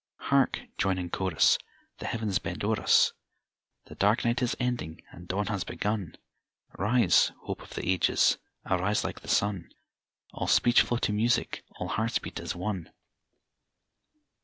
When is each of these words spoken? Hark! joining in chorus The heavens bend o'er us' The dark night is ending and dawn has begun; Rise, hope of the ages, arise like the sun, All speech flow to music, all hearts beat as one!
Hark! 0.17 0.61
joining 0.79 1.03
in 1.05 1.09
chorus 1.11 1.59
The 1.99 2.07
heavens 2.07 2.39
bend 2.39 2.63
o'er 2.63 2.81
us' 2.81 3.13
The 3.85 3.93
dark 3.93 4.25
night 4.25 4.41
is 4.41 4.55
ending 4.59 5.03
and 5.11 5.27
dawn 5.27 5.45
has 5.45 5.63
begun; 5.63 6.15
Rise, 6.75 7.31
hope 7.43 7.61
of 7.61 7.75
the 7.75 7.87
ages, 7.87 8.39
arise 8.65 9.03
like 9.03 9.19
the 9.19 9.27
sun, 9.27 9.71
All 10.33 10.47
speech 10.47 10.81
flow 10.81 10.97
to 10.97 11.13
music, 11.13 11.63
all 11.75 11.89
hearts 11.89 12.17
beat 12.17 12.39
as 12.39 12.55
one! 12.55 12.91